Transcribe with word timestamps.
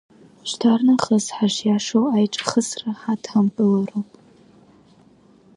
Ушьҭарнахыс 0.43 1.25
ҳашиашоу 1.35 2.05
аиҿахысра 2.15 2.89
ҳадҳамкылароуп. 2.99 4.09